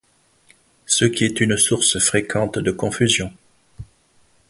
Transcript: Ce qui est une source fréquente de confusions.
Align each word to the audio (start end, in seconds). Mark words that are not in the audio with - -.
Ce 0.87 1.05
qui 1.05 1.25
est 1.25 1.41
une 1.41 1.57
source 1.57 1.99
fréquente 1.99 2.57
de 2.57 2.71
confusions. 2.71 3.31